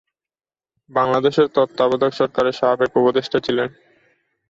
[0.89, 3.69] বাংলাদেশের তত্ত্বাবধায়ক সরকারের সাবেক উপদেষ্টা ছিলেন।